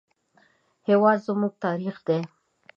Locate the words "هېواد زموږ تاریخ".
0.87-1.95